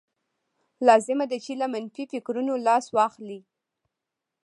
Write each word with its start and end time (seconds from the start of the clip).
لازمه 0.87 1.25
ده 1.31 1.37
چې 1.45 1.51
له 1.61 1.67
منفي 1.73 2.03
فکرونو 2.13 2.53
لاس 2.67 2.85
واخلئ 2.95 3.39